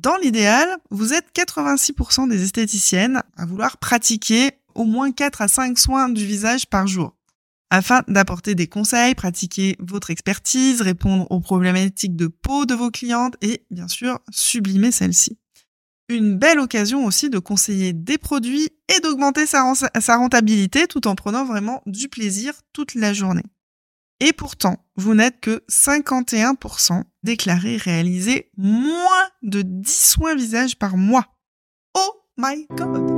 Dans 0.00 0.16
l'idéal, 0.16 0.68
vous 0.90 1.12
êtes 1.12 1.26
86% 1.34 2.28
des 2.28 2.44
esthéticiennes 2.44 3.20
à 3.36 3.46
vouloir 3.46 3.78
pratiquer 3.78 4.52
au 4.76 4.84
moins 4.84 5.10
4 5.10 5.42
à 5.42 5.48
5 5.48 5.76
soins 5.76 6.08
du 6.08 6.24
visage 6.24 6.66
par 6.66 6.86
jour 6.86 7.16
afin 7.70 8.02
d'apporter 8.06 8.54
des 8.54 8.68
conseils, 8.68 9.16
pratiquer 9.16 9.76
votre 9.80 10.10
expertise, 10.10 10.82
répondre 10.82 11.26
aux 11.30 11.40
problématiques 11.40 12.14
de 12.14 12.28
peau 12.28 12.64
de 12.64 12.74
vos 12.74 12.90
clientes 12.90 13.34
et 13.42 13.66
bien 13.72 13.88
sûr 13.88 14.20
sublimer 14.30 14.92
celles-ci. 14.92 15.36
Une 16.08 16.38
belle 16.38 16.60
occasion 16.60 17.04
aussi 17.04 17.28
de 17.28 17.40
conseiller 17.40 17.92
des 17.92 18.18
produits 18.18 18.70
et 18.88 19.00
d'augmenter 19.00 19.46
sa, 19.46 19.74
sa 19.74 20.16
rentabilité 20.16 20.86
tout 20.86 21.08
en 21.08 21.16
prenant 21.16 21.44
vraiment 21.44 21.82
du 21.86 22.08
plaisir 22.08 22.54
toute 22.72 22.94
la 22.94 23.12
journée. 23.12 23.44
Et 24.20 24.32
pourtant, 24.32 24.84
vous 24.96 25.14
n'êtes 25.14 25.40
que 25.40 25.62
51% 25.70 27.04
déclarés 27.22 27.76
réaliser 27.76 28.50
moins 28.56 29.28
de 29.42 29.62
10 29.62 30.10
soins 30.10 30.34
visage 30.34 30.76
par 30.76 30.96
mois. 30.96 31.26
Oh 31.94 32.12
my 32.36 32.66
god! 32.70 33.17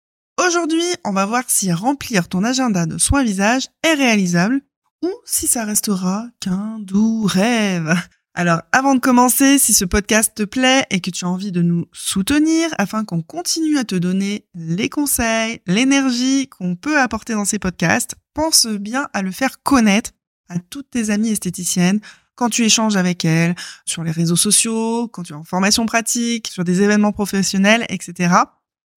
Aujourd'hui, 0.47 0.83
on 1.05 1.11
va 1.11 1.27
voir 1.27 1.43
si 1.47 1.71
remplir 1.71 2.27
ton 2.27 2.43
agenda 2.43 2.87
de 2.87 2.97
soins 2.97 3.23
visage 3.23 3.67
est 3.83 3.93
réalisable 3.93 4.61
ou 5.03 5.11
si 5.23 5.45
ça 5.45 5.65
restera 5.65 6.25
qu'un 6.39 6.79
doux 6.79 7.25
rêve. 7.25 7.93
Alors, 8.33 8.61
avant 8.71 8.95
de 8.95 8.99
commencer, 8.99 9.59
si 9.59 9.75
ce 9.75 9.85
podcast 9.85 10.33
te 10.33 10.41
plaît 10.41 10.87
et 10.89 10.99
que 10.99 11.11
tu 11.11 11.25
as 11.25 11.29
envie 11.29 11.51
de 11.51 11.61
nous 11.61 11.85
soutenir 11.91 12.69
afin 12.79 13.05
qu'on 13.05 13.21
continue 13.21 13.77
à 13.77 13.83
te 13.83 13.93
donner 13.93 14.47
les 14.55 14.89
conseils, 14.89 15.61
l'énergie 15.67 16.47
qu'on 16.47 16.75
peut 16.75 16.99
apporter 16.99 17.33
dans 17.33 17.45
ces 17.45 17.59
podcasts, 17.59 18.15
pense 18.33 18.65
bien 18.65 19.09
à 19.13 19.21
le 19.21 19.31
faire 19.31 19.61
connaître 19.61 20.09
à 20.49 20.57
toutes 20.57 20.89
tes 20.89 21.11
amies 21.11 21.29
esthéticiennes 21.29 21.99
quand 22.33 22.49
tu 22.49 22.63
échanges 22.63 22.97
avec 22.97 23.25
elles 23.25 23.55
sur 23.85 24.03
les 24.03 24.11
réseaux 24.11 24.35
sociaux, 24.35 25.07
quand 25.07 25.21
tu 25.21 25.33
es 25.33 25.35
en 25.35 25.43
formation 25.43 25.85
pratique, 25.85 26.47
sur 26.47 26.63
des 26.63 26.81
événements 26.81 27.11
professionnels, 27.11 27.85
etc. 27.89 28.33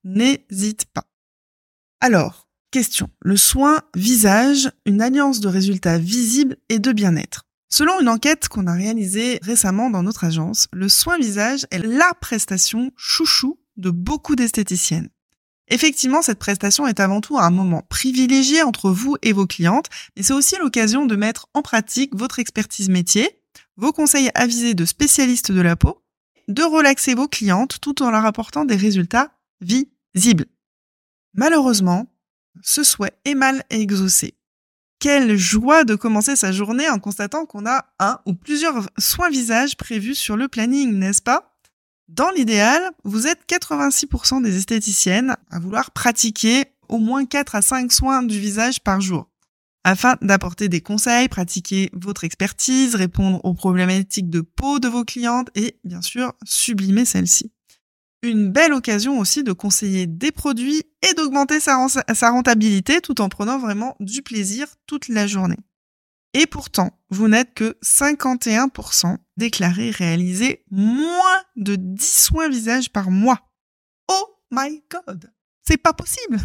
N'hésite 0.03 0.85
pas. 0.85 1.05
Alors, 2.01 2.47
question. 2.71 3.09
Le 3.21 3.37
soin 3.37 3.81
visage, 3.95 4.69
une 4.85 5.01
alliance 5.01 5.39
de 5.39 5.47
résultats 5.47 5.97
visibles 5.97 6.57
et 6.69 6.79
de 6.79 6.91
bien-être. 6.91 7.45
Selon 7.69 7.99
une 7.99 8.09
enquête 8.09 8.47
qu'on 8.47 8.67
a 8.67 8.73
réalisée 8.73 9.39
récemment 9.41 9.89
dans 9.89 10.03
notre 10.03 10.23
agence, 10.23 10.67
le 10.71 10.87
soin 10.87 11.17
visage 11.17 11.65
est 11.71 11.79
la 11.79 12.13
prestation 12.21 12.91
chouchou 12.95 13.59
de 13.77 13.89
beaucoup 13.89 14.35
d'esthéticiennes. 14.35 15.09
Effectivement, 15.67 16.21
cette 16.21 16.37
prestation 16.37 16.85
est 16.85 16.99
avant 16.99 17.21
tout 17.21 17.39
un 17.39 17.49
moment 17.49 17.81
privilégié 17.89 18.61
entre 18.61 18.91
vous 18.91 19.17
et 19.23 19.33
vos 19.33 19.47
clientes, 19.47 19.89
mais 20.15 20.23
c'est 20.23 20.33
aussi 20.33 20.55
l'occasion 20.57 21.05
de 21.05 21.15
mettre 21.15 21.47
en 21.53 21.61
pratique 21.61 22.15
votre 22.15 22.39
expertise 22.39 22.89
métier, 22.89 23.41
vos 23.77 23.91
conseils 23.91 24.29
avisés 24.35 24.75
de 24.75 24.85
spécialistes 24.85 25.51
de 25.51 25.61
la 25.61 25.75
peau, 25.75 26.03
de 26.47 26.61
relaxer 26.61 27.15
vos 27.15 27.27
clientes 27.27 27.79
tout 27.81 28.03
en 28.03 28.11
leur 28.11 28.25
apportant 28.25 28.65
des 28.65 28.75
résultats 28.75 29.31
visibles. 29.61 30.45
Malheureusement, 31.35 32.07
ce 32.61 32.83
souhait 32.83 33.17
est 33.25 33.35
mal 33.35 33.63
exaucé. 33.69 34.35
Quelle 34.99 35.35
joie 35.35 35.83
de 35.83 35.95
commencer 35.95 36.35
sa 36.35 36.51
journée 36.51 36.89
en 36.89 36.99
constatant 36.99 37.45
qu'on 37.45 37.65
a 37.65 37.85
un 37.99 38.19
ou 38.25 38.33
plusieurs 38.33 38.89
soins 38.97 39.29
visage 39.29 39.75
prévus 39.75 40.15
sur 40.15 40.37
le 40.37 40.47
planning, 40.47 40.93
n'est-ce 40.93 41.21
pas? 41.21 41.51
Dans 42.07 42.29
l'idéal, 42.31 42.81
vous 43.03 43.27
êtes 43.27 43.41
86% 43.49 44.41
des 44.41 44.57
esthéticiennes 44.57 45.35
à 45.51 45.59
vouloir 45.59 45.91
pratiquer 45.91 46.65
au 46.87 46.99
moins 46.99 47.25
4 47.25 47.55
à 47.55 47.61
5 47.61 47.91
soins 47.91 48.23
du 48.23 48.39
visage 48.39 48.79
par 48.79 49.01
jour. 49.01 49.27
Afin 49.83 50.15
d'apporter 50.21 50.69
des 50.69 50.81
conseils, 50.81 51.27
pratiquer 51.27 51.89
votre 51.93 52.23
expertise, 52.23 52.95
répondre 52.95 53.43
aux 53.43 53.53
problématiques 53.53 54.29
de 54.29 54.41
peau 54.41 54.79
de 54.79 54.87
vos 54.87 55.03
clientes 55.03 55.49
et 55.55 55.77
bien 55.83 56.01
sûr 56.01 56.33
sublimer 56.45 57.05
celles-ci 57.05 57.51
une 58.29 58.51
belle 58.51 58.73
occasion 58.73 59.19
aussi 59.19 59.43
de 59.43 59.53
conseiller 59.53 60.07
des 60.07 60.31
produits 60.31 60.83
et 61.01 61.13
d'augmenter 61.13 61.59
sa, 61.59 61.87
rentabilité 62.29 63.01
tout 63.01 63.21
en 63.21 63.29
prenant 63.29 63.59
vraiment 63.59 63.95
du 63.99 64.21
plaisir 64.21 64.67
toute 64.87 65.07
la 65.07 65.27
journée. 65.27 65.59
Et 66.33 66.47
pourtant, 66.47 66.91
vous 67.09 67.27
n'êtes 67.27 67.53
que 67.53 67.77
51% 67.83 69.17
déclarés 69.37 69.91
réaliser 69.91 70.65
moins 70.69 71.43
de 71.55 71.75
10 71.75 72.05
soins 72.05 72.49
visage 72.49 72.91
par 72.91 73.09
mois. 73.09 73.39
Oh 74.09 74.39
my 74.51 74.83
god! 74.89 75.31
C'est 75.65 75.77
pas 75.77 75.93
possible! 75.93 76.39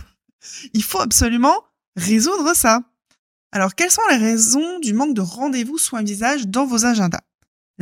Il 0.73 0.83
faut 0.83 1.01
absolument 1.01 1.65
résoudre 1.97 2.55
ça. 2.55 2.83
Alors, 3.53 3.75
quelles 3.75 3.91
sont 3.91 4.07
les 4.11 4.17
raisons 4.17 4.79
du 4.79 4.93
manque 4.93 5.15
de 5.15 5.21
rendez-vous 5.21 5.77
soins 5.77 6.03
visage 6.03 6.47
dans 6.47 6.67
vos 6.67 6.85
agendas? 6.87 7.21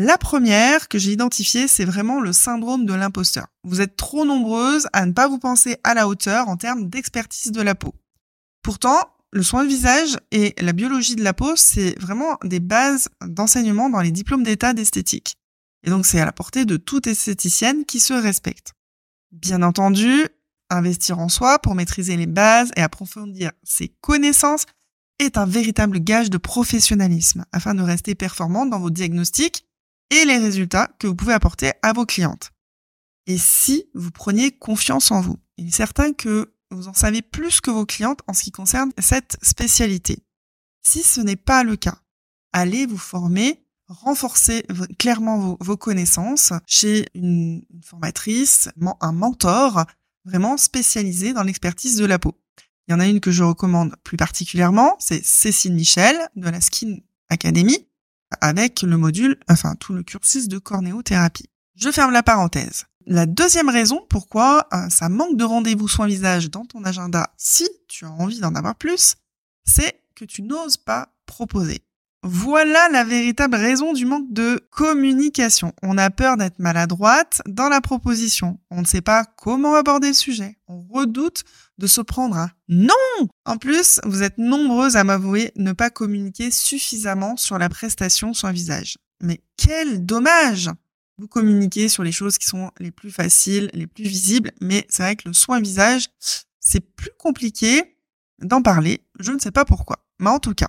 La 0.01 0.17
première 0.17 0.87
que 0.87 0.97
j'ai 0.97 1.11
identifiée, 1.11 1.67
c'est 1.67 1.85
vraiment 1.85 2.21
le 2.21 2.33
syndrome 2.33 2.87
de 2.87 2.95
l'imposteur. 2.95 3.49
Vous 3.65 3.81
êtes 3.81 3.97
trop 3.97 4.25
nombreuses 4.25 4.87
à 4.93 5.05
ne 5.05 5.11
pas 5.11 5.27
vous 5.27 5.41
penser 5.41 5.77
à 5.83 5.93
la 5.93 6.07
hauteur 6.07 6.49
en 6.49 6.57
termes 6.57 6.89
d'expertise 6.89 7.51
de 7.51 7.61
la 7.61 7.75
peau. 7.75 7.97
Pourtant, 8.63 8.97
le 9.33 9.43
soin 9.43 9.65
de 9.65 9.69
visage 9.69 10.17
et 10.31 10.55
la 10.61 10.73
biologie 10.73 11.17
de 11.17 11.25
la 11.25 11.35
peau, 11.35 11.57
c'est 11.57 11.99
vraiment 11.99 12.39
des 12.45 12.61
bases 12.61 13.09
d'enseignement 13.27 13.91
dans 13.91 14.01
les 14.01 14.13
diplômes 14.13 14.45
d'état 14.45 14.73
d'esthétique. 14.73 15.35
Et 15.83 15.91
donc, 15.91 16.07
c'est 16.07 16.21
à 16.21 16.25
la 16.25 16.33
portée 16.33 16.65
de 16.65 16.77
toute 16.77 17.09
esthéticienne 17.09 17.85
qui 17.85 17.99
se 17.99 18.13
respecte. 18.13 18.75
Bien 19.33 19.65
entendu, 19.65 20.29
investir 20.71 21.19
en 21.19 21.29
soi 21.29 21.59
pour 21.59 21.75
maîtriser 21.75 22.17
les 22.17 22.27
bases 22.27 22.71
et 22.77 22.83
approfondir 22.83 23.51
ses 23.65 23.89
connaissances 24.01 24.67
est 25.19 25.37
un 25.37 25.47
véritable 25.47 25.99
gage 25.99 26.31
de 26.31 26.39
professionnalisme 26.39 27.45
afin 27.51 27.75
de 27.75 27.83
rester 27.83 28.15
performante 28.15 28.71
dans 28.71 28.79
vos 28.79 28.91
diagnostics 28.91 29.65
et 30.11 30.25
les 30.25 30.39
résultats 30.39 30.89
que 30.99 31.07
vous 31.07 31.15
pouvez 31.15 31.35
apporter 31.35 31.73
à 31.83 31.93
vos 31.93 32.07
clientes. 32.07 32.51
Et 33.27 33.39
si 33.39 33.85
vous 33.95 34.11
preniez 34.11 34.53
confiance 34.53 35.11
en 35.11 35.21
vous, 35.21 35.39
il 35.57 35.69
est 35.69 35.73
certain 35.73 36.13
que 36.13 36.55
vous 36.71 36.89
en 36.89 36.95
savez 36.95 37.23
plus 37.23 37.61
que 37.61 37.71
vos 37.71 37.87
clientes 37.87 38.21
en 38.27 38.33
ce 38.33 38.43
qui 38.43 38.51
concerne 38.51 38.93
cette 38.99 39.37
spécialité. 39.43 40.19
Si 40.83 41.03
ce 41.03 41.21
n'est 41.21 41.37
pas 41.37 41.65
le 41.65 41.77
cas, 41.77 41.99
allez 42.53 42.87
vous 42.87 42.99
former, 42.99 43.65
renforcer 43.87 44.67
clairement 44.99 45.57
vos, 45.61 45.77
connaissances 45.77 46.53
chez 46.67 47.07
une, 47.15 47.63
une 47.71 47.83
formatrice, 47.83 48.69
un 49.01 49.13
mentor 49.13 49.85
vraiment 50.25 50.57
spécialisé 50.57 51.33
dans 51.33 51.43
l'expertise 51.43 51.97
de 51.97 52.05
la 52.05 52.19
peau. 52.19 52.35
Il 52.87 52.93
y 52.93 52.95
en 52.95 53.01
a 53.01 53.07
une 53.07 53.21
que 53.21 53.31
je 53.31 53.45
recommande 53.45 53.95
plus 54.05 54.17
particulièrement, 54.17 54.97
c'est 54.99 55.25
Cécile 55.25 55.75
Michel 55.75 56.17
de 56.37 56.49
la 56.49 56.61
Skin 56.61 56.99
Academy 57.29 57.88
avec 58.41 58.83
le 58.83 58.97
module, 58.97 59.39
enfin 59.49 59.75
tout 59.77 59.93
le 59.93 60.03
cursus 60.03 60.49
de 60.49 60.59
cornéothérapie. 60.59 61.49
Je 61.77 61.91
ferme 61.91 62.13
la 62.13 62.23
parenthèse. 62.23 62.87
La 63.07 63.25
deuxième 63.25 63.71
raison 63.71 64.05
pourquoi 64.11 64.69
euh, 64.73 64.89
ça 64.91 65.09
manque 65.09 65.37
de 65.37 65.45
rendez-vous 65.45 65.89
soins 65.89 66.07
visage 66.07 66.51
dans 66.51 66.67
ton 66.67 66.85
agenda, 66.85 67.33
si 67.39 67.67
tu 67.89 68.05
as 68.05 68.11
envie 68.11 68.41
d'en 68.41 68.55
avoir 68.55 68.75
plus, 68.75 69.17
c'est 69.65 70.03
que 70.15 70.27
tu 70.27 70.43
n'oses 70.43 70.77
pas 70.77 71.15
proposer. 71.25 71.81
Voilà 72.25 72.89
la 72.91 73.05
véritable 73.05 73.55
raison 73.55 73.93
du 73.93 74.05
manque 74.05 74.33
de 74.33 74.61
communication. 74.71 75.73
On 75.83 75.97
a 75.99 76.11
peur 76.11 76.37
d'être 76.37 76.59
maladroite 76.59 77.43
dans 77.47 77.69
la 77.69 77.81
proposition. 77.81 78.59
On 78.71 78.81
ne 78.81 78.87
sait 78.87 79.03
pas 79.03 79.25
comment 79.25 79.77
aborder 79.77 80.09
le 80.09 80.15
sujet. 80.15 80.59
On 80.67 80.83
redoute 80.91 81.45
de 81.79 81.87
se 81.87 82.01
prendre 82.01 82.37
un 82.37 82.51
non. 82.69 83.29
En 83.45 83.57
plus, 83.57 84.01
vous 84.05 84.25
êtes 84.25 84.37
nombreuses 84.37 84.97
à 84.97 85.05
m'avouer 85.05 85.53
ne 85.55 85.71
pas 85.73 85.91
communiquer 85.91 86.51
suffisamment 86.51 87.37
sur 87.37 87.57
la 87.57 87.69
prestation 87.69 88.33
un 88.43 88.53
visage. 88.53 88.99
Mais 89.23 89.41
quel 89.57 90.05
dommage 90.05 90.71
Vous 91.19 91.29
communiquez 91.29 91.89
sur 91.89 92.03
les 92.03 92.13
choses 92.13 92.37
qui 92.37 92.47
sont 92.47 92.73
les 92.81 92.91
plus 92.91 93.13
faciles, 93.13 93.71
les 93.75 93.87
plus 93.87 94.05
visibles, 94.05 94.53
mais 94.61 94.87
c'est 94.89 95.03
vrai 95.05 95.17
que 95.17 95.29
le 95.29 95.35
soin 95.35 95.61
visage, 95.61 96.09
c'est 96.61 96.81
plus 96.81 97.11
compliqué 97.17 97.97
d'en 98.41 98.63
parler. 98.63 99.05
Je 99.21 99.33
ne 99.33 99.39
sais 99.39 99.51
pas 99.51 99.65
pourquoi. 99.65 100.05
Mais 100.21 100.31
en 100.31 100.41
tout 100.41 100.55
cas, 100.55 100.69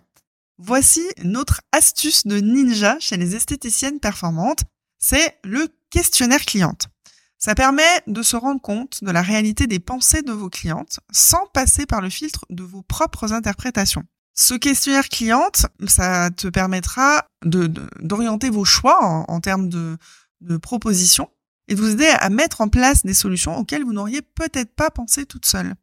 Voici 0.61 1.01
notre 1.23 1.61
astuce 1.71 2.27
de 2.27 2.37
ninja 2.41 2.97
chez 2.99 3.15
les 3.15 3.33
esthéticiennes 3.33 4.01
performantes, 4.01 4.65
c'est 4.99 5.39
le 5.45 5.69
questionnaire 5.89 6.43
cliente. 6.43 6.89
Ça 7.37 7.55
permet 7.55 8.03
de 8.07 8.21
se 8.21 8.35
rendre 8.35 8.59
compte 8.59 9.01
de 9.01 9.09
la 9.09 9.21
réalité 9.21 9.67
des 9.67 9.79
pensées 9.79 10.21
de 10.21 10.33
vos 10.33 10.49
clientes 10.49 10.99
sans 11.13 11.45
passer 11.53 11.85
par 11.85 12.01
le 12.01 12.09
filtre 12.09 12.43
de 12.49 12.63
vos 12.63 12.81
propres 12.81 13.31
interprétations. 13.31 14.03
Ce 14.33 14.53
questionnaire 14.53 15.07
cliente, 15.07 15.65
ça 15.87 16.29
te 16.29 16.49
permettra 16.49 17.25
d'orienter 17.45 18.49
vos 18.49 18.65
choix 18.65 19.25
en, 19.29 19.39
termes 19.39 19.69
de, 19.69 19.97
de 20.41 20.57
propositions 20.57 21.29
et 21.69 21.75
de 21.75 21.79
vous 21.79 21.91
aider 21.91 22.07
à 22.19 22.29
mettre 22.29 22.59
en 22.59 22.67
place 22.67 23.05
des 23.05 23.13
solutions 23.13 23.57
auxquelles 23.57 23.85
vous 23.85 23.93
n'auriez 23.93 24.21
peut-être 24.21 24.75
pas 24.75 24.89
pensé 24.89 25.25
toute 25.25 25.45
seule. 25.45 25.73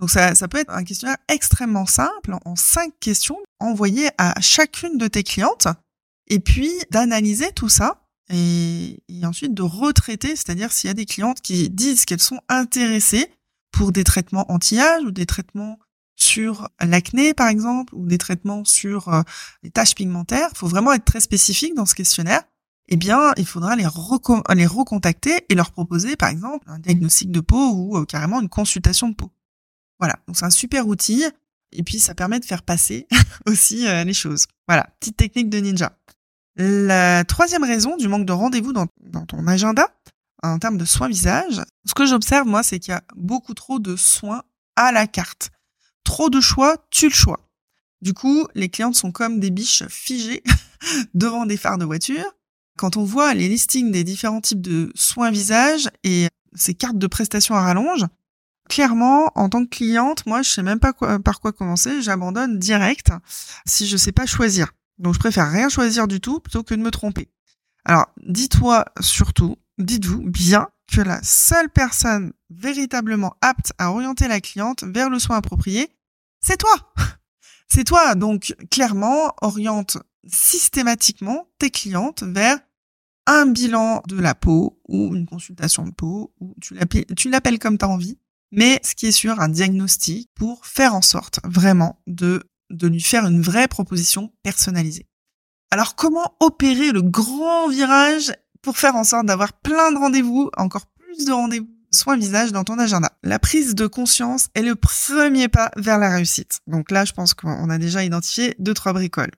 Donc 0.00 0.10
ça, 0.10 0.34
ça 0.34 0.48
peut 0.48 0.58
être 0.58 0.72
un 0.72 0.82
questionnaire 0.82 1.18
extrêmement 1.28 1.86
simple 1.86 2.36
en 2.46 2.56
cinq 2.56 2.92
questions 3.00 3.36
envoyées 3.58 4.08
à 4.16 4.40
chacune 4.40 4.96
de 4.96 5.06
tes 5.06 5.22
clientes 5.22 5.68
et 6.26 6.40
puis 6.40 6.72
d'analyser 6.90 7.52
tout 7.52 7.68
ça 7.68 8.02
et, 8.32 9.02
ensuite 9.24 9.52
de 9.52 9.62
retraiter, 9.62 10.36
c'est-à-dire 10.36 10.72
s'il 10.72 10.88
y 10.88 10.90
a 10.90 10.94
des 10.94 11.04
clientes 11.04 11.42
qui 11.42 11.68
disent 11.68 12.06
qu'elles 12.06 12.22
sont 12.22 12.40
intéressées 12.48 13.30
pour 13.72 13.92
des 13.92 14.04
traitements 14.04 14.50
anti-âge 14.50 15.02
ou 15.04 15.10
des 15.10 15.26
traitements 15.26 15.78
sur 16.16 16.68
l'acné 16.80 17.34
par 17.34 17.48
exemple 17.48 17.94
ou 17.94 18.06
des 18.06 18.18
traitements 18.18 18.64
sur 18.64 19.08
euh, 19.08 19.22
les 19.62 19.70
taches 19.70 19.94
pigmentaires, 19.94 20.48
il 20.52 20.58
faut 20.58 20.68
vraiment 20.68 20.92
être 20.92 21.04
très 21.04 21.20
spécifique 21.20 21.74
dans 21.74 21.86
ce 21.86 21.94
questionnaire. 21.94 22.42
Eh 22.88 22.96
bien, 22.96 23.32
il 23.36 23.46
faudra 23.46 23.76
les, 23.76 23.86
les 24.54 24.66
recontacter 24.66 25.44
et 25.48 25.54
leur 25.54 25.70
proposer 25.70 26.16
par 26.16 26.28
exemple 26.28 26.66
un 26.68 26.78
diagnostic 26.78 27.30
de 27.30 27.40
peau 27.40 27.72
ou 27.74 27.98
euh, 27.98 28.04
carrément 28.04 28.40
une 28.40 28.48
consultation 28.48 29.08
de 29.08 29.14
peau. 29.14 29.30
Voilà, 30.00 30.16
donc 30.26 30.36
c'est 30.36 30.46
un 30.46 30.50
super 30.50 30.88
outil 30.88 31.24
et 31.72 31.82
puis 31.82 32.00
ça 32.00 32.14
permet 32.14 32.40
de 32.40 32.44
faire 32.44 32.62
passer 32.62 33.06
aussi 33.46 33.86
euh, 33.86 34.04
les 34.04 34.14
choses. 34.14 34.46
Voilà, 34.66 34.88
petite 34.98 35.16
technique 35.16 35.50
de 35.50 35.58
ninja. 35.58 35.92
La 36.56 37.24
troisième 37.24 37.64
raison 37.64 37.96
du 37.96 38.08
manque 38.08 38.26
de 38.26 38.32
rendez-vous 38.32 38.72
dans, 38.72 38.86
ton 39.26 39.46
agenda, 39.46 39.88
en 40.42 40.58
termes 40.58 40.78
de 40.78 40.84
soins 40.84 41.08
visage, 41.08 41.62
ce 41.86 41.94
que 41.94 42.06
j'observe 42.06 42.46
moi, 42.46 42.62
c'est 42.62 42.78
qu'il 42.78 42.92
y 42.92 42.94
a 42.94 43.02
beaucoup 43.14 43.54
trop 43.54 43.78
de 43.78 43.96
soins 43.96 44.42
à 44.76 44.92
la 44.92 45.06
carte. 45.06 45.50
Trop 46.04 46.28
de 46.28 46.40
choix, 46.40 46.76
tu 46.90 47.06
le 47.06 47.14
choix. 47.14 47.40
Du 48.02 48.14
coup, 48.14 48.46
les 48.54 48.68
clientes 48.68 48.96
sont 48.96 49.12
comme 49.12 49.40
des 49.40 49.50
biches 49.50 49.84
figées 49.88 50.42
devant 51.14 51.46
des 51.46 51.56
phares 51.56 51.78
de 51.78 51.84
voiture. 51.84 52.24
Quand 52.76 52.96
on 52.96 53.04
voit 53.04 53.34
les 53.34 53.48
listings 53.48 53.92
des 53.92 54.04
différents 54.04 54.40
types 54.40 54.62
de 54.62 54.90
soins 54.94 55.30
visage 55.30 55.88
et 56.02 56.28
ces 56.54 56.74
cartes 56.74 56.98
de 56.98 57.06
prestations 57.06 57.54
à 57.54 57.60
rallonge, 57.60 58.06
clairement, 58.70 59.30
en 59.34 59.50
tant 59.50 59.64
que 59.64 59.68
cliente, 59.68 60.24
moi, 60.24 60.40
je 60.40 60.48
sais 60.48 60.62
même 60.62 60.78
pas 60.78 60.94
par 61.18 61.40
quoi 61.40 61.52
commencer. 61.52 62.00
J'abandonne 62.00 62.58
direct 62.58 63.10
si 63.66 63.86
je 63.86 63.98
sais 63.98 64.12
pas 64.12 64.24
choisir. 64.24 64.72
Donc, 64.98 65.14
je 65.14 65.18
préfère 65.18 65.50
rien 65.50 65.68
choisir 65.68 66.08
du 66.08 66.20
tout 66.20 66.40
plutôt 66.40 66.62
que 66.62 66.74
de 66.74 66.80
me 66.80 66.90
tromper. 66.90 67.28
Alors, 67.84 68.06
dis-toi 68.26 68.84
surtout, 69.00 69.56
dites-vous 69.78 70.22
bien 70.22 70.68
que 70.90 71.00
la 71.00 71.22
seule 71.22 71.68
personne 71.68 72.32
véritablement 72.48 73.36
apte 73.40 73.72
à 73.78 73.92
orienter 73.92 74.28
la 74.28 74.40
cliente 74.40 74.84
vers 74.84 75.10
le 75.10 75.18
soin 75.18 75.36
approprié, 75.36 75.90
c'est 76.40 76.56
toi. 76.56 76.92
C'est 77.68 77.84
toi. 77.84 78.14
Donc, 78.14 78.54
clairement, 78.70 79.34
oriente 79.42 79.98
systématiquement 80.26 81.48
tes 81.58 81.70
clientes 81.70 82.22
vers 82.22 82.58
un 83.26 83.46
bilan 83.46 84.02
de 84.06 84.18
la 84.18 84.34
peau 84.34 84.80
ou 84.88 85.14
une 85.14 85.26
consultation 85.26 85.86
de 85.86 85.92
peau, 85.92 86.34
ou 86.40 86.54
tu 86.60 87.30
l'appelles 87.30 87.58
comme 87.58 87.78
tu 87.78 87.84
as 87.84 87.88
envie, 87.88 88.18
mais 88.50 88.80
ce 88.82 88.94
qui 88.94 89.06
est 89.06 89.12
sûr, 89.12 89.40
un 89.40 89.48
diagnostic 89.48 90.30
pour 90.34 90.66
faire 90.66 90.94
en 90.94 91.02
sorte 91.02 91.40
vraiment 91.44 92.00
de, 92.06 92.42
de 92.70 92.88
lui 92.88 93.00
faire 93.00 93.26
une 93.26 93.42
vraie 93.42 93.68
proposition 93.68 94.32
personnalisée. 94.42 95.06
Alors 95.70 95.94
comment 95.94 96.36
opérer 96.40 96.90
le 96.90 97.02
grand 97.02 97.68
virage 97.68 98.32
pour 98.62 98.76
faire 98.76 98.96
en 98.96 99.04
sorte 99.04 99.26
d'avoir 99.26 99.52
plein 99.52 99.92
de 99.92 99.98
rendez-vous, 99.98 100.50
encore 100.56 100.86
plus 100.86 101.24
de 101.24 101.32
rendez-vous 101.32 101.68
soins 101.92 102.16
visage 102.16 102.52
dans 102.52 102.64
ton 102.64 102.78
agenda? 102.78 103.12
La 103.22 103.38
prise 103.38 103.74
de 103.74 103.86
conscience 103.86 104.48
est 104.54 104.62
le 104.62 104.76
premier 104.76 105.48
pas 105.48 105.70
vers 105.76 105.98
la 105.98 106.10
réussite. 106.10 106.60
Donc 106.66 106.90
là, 106.90 107.04
je 107.04 107.12
pense 107.12 107.34
qu'on 107.34 107.70
a 107.70 107.78
déjà 107.78 108.04
identifié 108.04 108.54
deux, 108.58 108.74
trois 108.74 108.92
bricoles. 108.92 109.32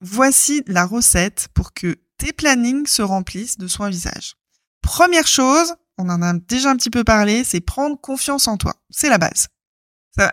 Voici 0.00 0.62
la 0.66 0.86
recette 0.86 1.48
pour 1.54 1.72
que 1.72 1.96
tes 2.18 2.32
plannings 2.32 2.86
se 2.86 3.02
remplissent 3.02 3.58
de 3.58 3.68
soins 3.68 3.90
visage. 3.90 4.36
Première 4.82 5.26
chose, 5.26 5.74
on 5.98 6.08
en 6.08 6.22
a 6.22 6.32
déjà 6.32 6.70
un 6.70 6.76
petit 6.76 6.90
peu 6.90 7.04
parlé, 7.04 7.44
c'est 7.44 7.60
prendre 7.60 8.00
confiance 8.00 8.48
en 8.48 8.56
toi. 8.56 8.74
C'est 8.90 9.08
la 9.08 9.18
base. 9.18 9.48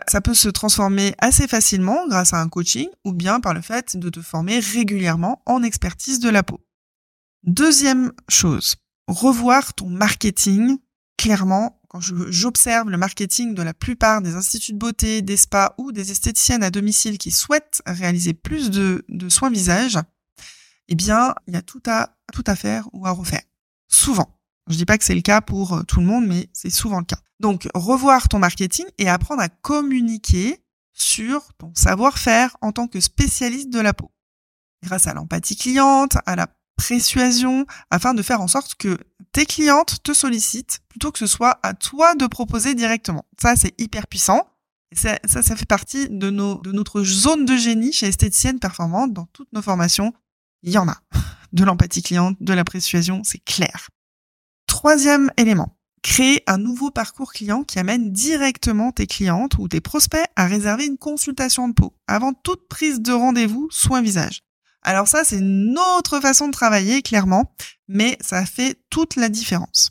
Ça, 0.08 0.20
peut 0.20 0.34
se 0.34 0.48
transformer 0.48 1.14
assez 1.18 1.46
facilement 1.46 2.08
grâce 2.08 2.32
à 2.32 2.40
un 2.40 2.48
coaching 2.48 2.88
ou 3.04 3.12
bien 3.12 3.38
par 3.38 3.54
le 3.54 3.60
fait 3.60 3.96
de 3.96 4.10
te 4.10 4.20
former 4.20 4.58
régulièrement 4.58 5.42
en 5.46 5.62
expertise 5.62 6.18
de 6.18 6.28
la 6.28 6.42
peau. 6.42 6.60
Deuxième 7.44 8.12
chose, 8.28 8.76
revoir 9.06 9.74
ton 9.74 9.88
marketing. 9.88 10.78
Clairement, 11.16 11.80
quand 11.88 12.00
j'observe 12.00 12.90
le 12.90 12.96
marketing 12.96 13.54
de 13.54 13.62
la 13.62 13.74
plupart 13.74 14.22
des 14.22 14.34
instituts 14.34 14.72
de 14.72 14.78
beauté, 14.78 15.22
des 15.22 15.36
spas 15.36 15.74
ou 15.78 15.92
des 15.92 16.10
esthéticiennes 16.10 16.64
à 16.64 16.70
domicile 16.70 17.16
qui 17.16 17.30
souhaitent 17.30 17.80
réaliser 17.86 18.34
plus 18.34 18.70
de, 18.70 19.04
de 19.08 19.28
soins 19.28 19.50
visage, 19.50 19.98
eh 20.88 20.94
bien, 20.96 21.34
il 21.46 21.54
y 21.54 21.56
a 21.56 21.62
tout 21.62 21.82
à, 21.86 22.16
tout 22.32 22.44
à 22.46 22.56
faire 22.56 22.88
ou 22.92 23.06
à 23.06 23.12
refaire. 23.12 23.42
Souvent. 23.88 24.35
Je 24.68 24.76
dis 24.76 24.84
pas 24.84 24.98
que 24.98 25.04
c'est 25.04 25.14
le 25.14 25.20
cas 25.20 25.40
pour 25.40 25.74
euh, 25.74 25.82
tout 25.82 26.00
le 26.00 26.06
monde, 26.06 26.26
mais 26.26 26.48
c'est 26.52 26.70
souvent 26.70 26.98
le 26.98 27.04
cas. 27.04 27.18
Donc, 27.40 27.68
revoir 27.74 28.28
ton 28.28 28.38
marketing 28.38 28.86
et 28.98 29.08
apprendre 29.08 29.42
à 29.42 29.48
communiquer 29.48 30.62
sur 30.92 31.52
ton 31.58 31.72
savoir-faire 31.74 32.56
en 32.62 32.72
tant 32.72 32.88
que 32.88 33.00
spécialiste 33.00 33.70
de 33.70 33.80
la 33.80 33.92
peau. 33.92 34.10
Grâce 34.82 35.06
à 35.06 35.14
l'empathie 35.14 35.56
cliente, 35.56 36.16
à 36.24 36.36
la 36.36 36.48
persuasion, 36.76 37.66
afin 37.90 38.14
de 38.14 38.22
faire 38.22 38.40
en 38.40 38.48
sorte 38.48 38.74
que 38.74 38.98
tes 39.32 39.46
clientes 39.46 40.02
te 40.02 40.12
sollicitent 40.12 40.80
plutôt 40.88 41.12
que 41.12 41.18
ce 41.18 41.26
soit 41.26 41.58
à 41.62 41.74
toi 41.74 42.14
de 42.14 42.26
proposer 42.26 42.74
directement. 42.74 43.26
Ça, 43.40 43.56
c'est 43.56 43.78
hyper 43.78 44.06
puissant. 44.06 44.48
ça, 44.92 45.18
ça, 45.24 45.56
fait 45.56 45.66
partie 45.66 46.08
de, 46.08 46.30
nos, 46.30 46.60
de 46.60 46.72
notre 46.72 47.02
zone 47.02 47.44
de 47.44 47.56
génie 47.56 47.92
chez 47.92 48.06
Esthéticienne 48.06 48.58
Performante. 48.58 49.12
Dans 49.12 49.26
toutes 49.32 49.52
nos 49.52 49.62
formations, 49.62 50.12
il 50.62 50.72
y 50.72 50.78
en 50.78 50.88
a. 50.88 50.96
De 51.52 51.64
l'empathie 51.64 52.02
cliente, 52.02 52.36
de 52.40 52.52
la 52.52 52.64
persuasion, 52.64 53.22
c'est 53.24 53.38
clair. 53.38 53.88
Troisième 54.86 55.32
élément, 55.36 55.76
créer 56.00 56.44
un 56.46 56.58
nouveau 56.58 56.92
parcours 56.92 57.32
client 57.32 57.64
qui 57.64 57.80
amène 57.80 58.12
directement 58.12 58.92
tes 58.92 59.08
clientes 59.08 59.58
ou 59.58 59.66
tes 59.66 59.80
prospects 59.80 60.24
à 60.36 60.46
réserver 60.46 60.86
une 60.86 60.96
consultation 60.96 61.66
de 61.66 61.74
peau 61.74 61.92
avant 62.06 62.32
toute 62.32 62.68
prise 62.68 63.00
de 63.00 63.10
rendez-vous 63.10 63.66
soin 63.72 64.00
visage. 64.00 64.44
Alors 64.82 65.08
ça, 65.08 65.24
c'est 65.24 65.38
une 65.38 65.76
autre 65.96 66.20
façon 66.20 66.46
de 66.46 66.52
travailler, 66.52 67.02
clairement, 67.02 67.52
mais 67.88 68.16
ça 68.20 68.46
fait 68.46 68.80
toute 68.88 69.16
la 69.16 69.28
différence. 69.28 69.90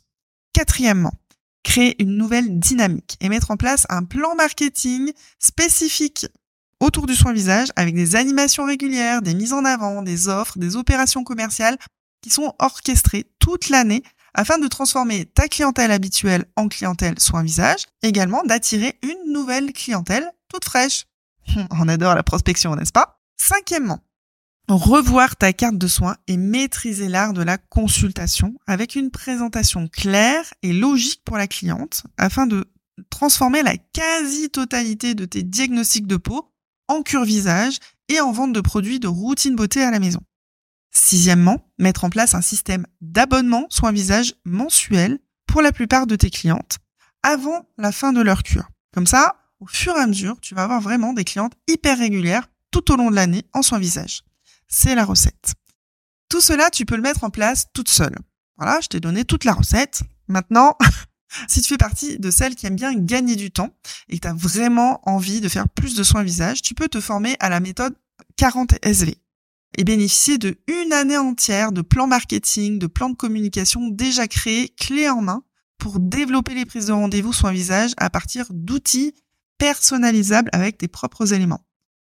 Quatrièmement, 0.54 1.20
créer 1.64 2.02
une 2.02 2.16
nouvelle 2.16 2.58
dynamique 2.58 3.18
et 3.20 3.28
mettre 3.28 3.52
en 3.52 3.58
place 3.58 3.86
un 3.90 4.06
plan 4.06 4.34
marketing 4.36 5.12
spécifique 5.40 6.26
autour 6.80 7.06
du 7.06 7.16
soin 7.16 7.34
visage 7.34 7.68
avec 7.76 7.96
des 7.96 8.16
animations 8.16 8.64
régulières, 8.64 9.22
des 9.22 9.34
mises 9.34 9.52
en 9.52 9.66
avant, 9.66 10.04
des 10.04 10.30
offres, 10.30 10.58
des 10.58 10.78
opérations 10.78 11.26
commerciales 11.26 11.78
qui 12.22 12.30
sont 12.30 12.56
orchestrées 12.60 13.30
toute 13.40 13.68
l'année 13.68 14.02
afin 14.36 14.60
de 14.60 14.68
transformer 14.68 15.26
ta 15.26 15.48
clientèle 15.48 15.92
habituelle 15.92 16.46
en 16.56 16.68
clientèle 16.68 17.20
soin 17.20 17.44
visage, 17.44 17.86
également 18.04 18.44
d'attirer 18.44 19.00
une 19.02 19.34
nouvelle 19.34 19.74
clientèle 19.74 20.30
toute 20.50 20.66
fraîche. 20.66 21.06
On 21.72 21.88
adore 21.88 22.16
la 22.16 22.24
prospection, 22.24 22.76
n'est-ce 22.76 22.92
pas? 22.92 23.20
Cinquièmement, 23.38 24.00
revoir 24.68 25.36
ta 25.36 25.54
carte 25.54 25.78
de 25.78 25.88
soins 25.88 26.18
et 26.28 26.38
maîtriser 26.38 27.08
l'art 27.08 27.34
de 27.34 27.44
la 27.44 27.58
consultation 27.58 28.56
avec 28.68 28.96
une 28.96 29.12
présentation 29.12 29.88
claire 29.88 30.46
et 30.64 30.74
logique 30.74 31.22
pour 31.26 31.38
la 31.38 31.48
cliente 31.48 32.04
afin 32.18 32.48
de 32.48 32.66
transformer 33.10 33.62
la 33.62 33.78
quasi-totalité 33.78 35.16
de 35.16 35.26
tes 35.26 35.44
diagnostics 35.44 36.08
de 36.08 36.18
peau 36.18 36.50
en 36.88 37.02
cure 37.02 37.26
visage 37.26 37.78
et 38.10 38.22
en 38.22 38.32
vente 38.32 38.54
de 38.54 38.62
produits 38.62 39.00
de 39.00 39.08
routine 39.08 39.56
beauté 39.56 39.84
à 39.84 39.92
la 39.92 40.00
maison. 40.00 40.22
Sixièmement, 40.96 41.60
mettre 41.78 42.06
en 42.06 42.10
place 42.10 42.36
un 42.36 42.42
système 42.42 42.88
d'abonnement 43.02 43.68
soins 43.70 43.92
visage 43.92 44.36
mensuel 44.46 45.20
pour 45.46 45.62
la 45.62 45.74
plupart 45.74 46.08
de 46.08 46.16
tes 46.16 46.30
clientes 46.30 46.78
avant 47.22 47.68
la 47.78 47.92
fin 47.92 48.14
de 48.14 48.22
leur 48.22 48.44
cure. 48.44 48.70
Comme 48.94 49.06
ça, 49.06 49.36
au 49.60 49.68
fur 49.68 49.94
et 49.98 50.00
à 50.00 50.08
mesure, 50.08 50.40
tu 50.40 50.56
vas 50.56 50.64
avoir 50.64 50.80
vraiment 50.80 51.12
des 51.12 51.26
clientes 51.26 51.52
hyper 51.68 51.98
régulières 51.98 52.48
tout 52.72 52.94
au 52.94 52.96
long 52.96 53.10
de 53.12 53.16
l'année 53.16 53.44
en 53.52 53.62
soins 53.62 53.78
visage. 53.78 54.24
C'est 54.70 54.96
la 54.96 55.04
recette. 55.04 55.56
Tout 56.30 56.40
cela, 56.40 56.70
tu 56.70 56.86
peux 56.86 56.96
le 56.96 57.02
mettre 57.02 57.26
en 57.26 57.30
place 57.30 57.66
toute 57.74 57.90
seule. 57.90 58.18
Voilà, 58.58 58.80
je 58.80 58.88
t'ai 58.88 59.02
donné 59.02 59.26
toute 59.26 59.44
la 59.44 59.54
recette. 59.54 60.02
Maintenant, 60.30 60.78
si 61.50 61.62
tu 61.62 61.68
fais 61.68 61.78
partie 61.78 62.20
de 62.20 62.32
celles 62.32 62.56
qui 62.56 62.68
aiment 62.68 62.78
bien 62.78 62.96
gagner 62.96 63.36
du 63.36 63.52
temps 63.52 63.76
et 64.08 64.16
que 64.16 64.22
tu 64.22 64.28
as 64.30 64.34
vraiment 64.34 65.02
envie 65.04 65.42
de 65.42 65.50
faire 65.50 65.68
plus 65.68 65.94
de 65.96 66.04
soins 66.04 66.24
visage, 66.24 66.62
tu 66.62 66.74
peux 66.74 66.88
te 66.88 67.02
former 67.02 67.36
à 67.42 67.50
la 67.50 67.60
méthode 67.60 67.98
40 68.38 68.76
SV 68.82 69.18
et 69.78 69.84
bénéficier 69.84 70.38
de 70.38 70.58
une 70.68 70.94
année 70.94 71.18
entière 71.18 71.72
de 71.72 71.82
plans 71.82 72.08
marketing, 72.08 72.80
de 72.80 72.88
plans 72.88 73.10
de 73.10 73.16
communication 73.16 73.90
déjà 73.90 74.28
créés, 74.28 74.70
clés 74.70 75.10
en 75.10 75.22
main, 75.22 75.44
pour 75.78 76.00
développer 76.00 76.54
les 76.54 76.66
prises 76.66 76.88
de 76.88 76.94
rendez-vous 76.94 77.34
soins 77.34 77.52
visage 77.52 77.94
à 77.98 78.10
partir 78.10 78.46
d'outils 78.50 79.14
personnalisables 79.58 80.50
avec 80.54 80.78
tes 80.78 80.88
propres 80.88 81.34
éléments. 81.34 81.66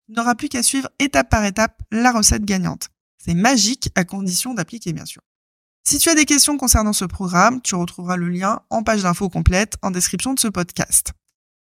Tu 0.07 0.13
n'auras 0.13 0.35
plus 0.35 0.49
qu'à 0.49 0.63
suivre 0.63 0.89
étape 0.99 1.29
par 1.29 1.45
étape 1.45 1.81
la 1.91 2.11
recette 2.11 2.45
gagnante. 2.45 2.89
C'est 3.17 3.33
magique 3.33 3.89
à 3.95 4.03
condition 4.03 4.53
d'appliquer 4.53 4.93
bien 4.93 5.05
sûr. 5.05 5.21
Si 5.87 5.99
tu 5.99 6.09
as 6.09 6.15
des 6.15 6.25
questions 6.25 6.57
concernant 6.57 6.93
ce 6.93 7.05
programme, 7.05 7.61
tu 7.61 7.75
retrouveras 7.75 8.17
le 8.17 8.29
lien 8.29 8.61
en 8.69 8.83
page 8.83 9.03
d'infos 9.03 9.29
complète 9.29 9.75
en 9.81 9.91
description 9.91 10.33
de 10.33 10.39
ce 10.39 10.47
podcast. 10.47 11.13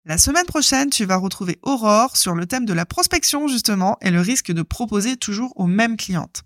La 0.08 0.18
semaine 0.18 0.46
prochaine, 0.46 0.88
tu 0.88 1.04
vas 1.04 1.16
retrouver 1.16 1.58
Aurore 1.62 2.16
sur 2.16 2.36
le 2.36 2.46
thème 2.46 2.64
de 2.64 2.72
la 2.72 2.86
prospection 2.86 3.48
justement 3.48 3.96
et 4.00 4.12
le 4.12 4.20
risque 4.20 4.52
de 4.52 4.62
proposer 4.62 5.16
toujours 5.16 5.52
aux 5.56 5.66
mêmes 5.66 5.96
clientes. 5.96 6.44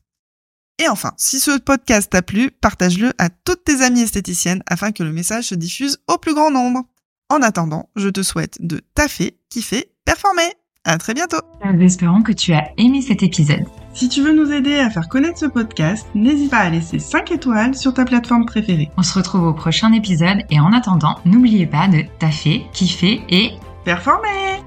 Et 0.83 0.89
enfin, 0.89 1.13
si 1.19 1.41
ce 1.41 1.59
podcast 1.59 2.09
t'a 2.11 2.23
plu, 2.23 2.51
partage-le 2.51 3.13
à 3.19 3.29
toutes 3.29 3.65
tes 3.65 3.83
amies 3.83 4.01
esthéticiennes 4.01 4.63
afin 4.67 4.93
que 4.93 5.03
le 5.03 5.13
message 5.13 5.49
se 5.49 5.55
diffuse 5.55 5.99
au 6.09 6.17
plus 6.17 6.33
grand 6.33 6.51
nombre. 6.51 6.85
En 7.29 7.43
attendant, 7.43 7.91
je 7.97 8.09
te 8.09 8.23
souhaite 8.23 8.57
de 8.61 8.81
taffer, 8.95 9.39
kiffer, 9.51 9.93
performer. 10.07 10.55
À 10.85 10.97
très 10.97 11.13
bientôt. 11.13 11.43
Espérons 11.83 12.23
que 12.23 12.33
tu 12.33 12.55
as 12.55 12.73
aimé 12.79 13.03
cet 13.03 13.23
épisode. 13.23 13.67
Si 13.93 14.09
tu 14.09 14.23
veux 14.23 14.33
nous 14.33 14.53
aider 14.53 14.79
à 14.79 14.89
faire 14.89 15.09
connaître 15.09 15.39
ce 15.39 15.47
podcast, 15.47 16.07
n'hésite 16.15 16.51
pas 16.51 16.59
à 16.59 16.71
laisser 16.71 16.99
5 16.99 17.33
étoiles 17.33 17.75
sur 17.75 17.93
ta 17.93 18.05
plateforme 18.05 18.47
préférée. 18.47 18.91
On 18.97 19.03
se 19.03 19.19
retrouve 19.19 19.45
au 19.45 19.53
prochain 19.53 19.93
épisode 19.93 20.45
et 20.49 20.61
en 20.61 20.73
attendant, 20.73 21.19
n'oubliez 21.25 21.67
pas 21.67 21.89
de 21.89 22.05
taffer, 22.19 22.67
kiffer 22.73 23.23
et 23.29 23.53
Performer 23.85 24.63